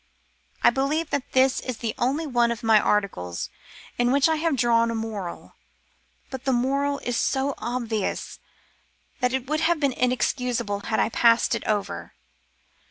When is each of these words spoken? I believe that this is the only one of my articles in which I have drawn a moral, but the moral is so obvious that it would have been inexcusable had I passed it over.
I 0.63 0.71
believe 0.71 1.11
that 1.11 1.31
this 1.33 1.59
is 1.59 1.77
the 1.77 1.93
only 1.99 2.25
one 2.25 2.51
of 2.51 2.63
my 2.63 2.79
articles 2.79 3.51
in 3.99 4.11
which 4.11 4.27
I 4.27 4.37
have 4.37 4.55
drawn 4.55 4.89
a 4.89 4.95
moral, 4.95 5.53
but 6.31 6.43
the 6.45 6.51
moral 6.51 6.97
is 7.03 7.15
so 7.15 7.53
obvious 7.59 8.39
that 9.19 9.31
it 9.31 9.45
would 9.47 9.59
have 9.61 9.79
been 9.79 9.93
inexcusable 9.93 10.79
had 10.87 10.99
I 10.99 11.09
passed 11.09 11.53
it 11.53 11.63
over. 11.67 12.13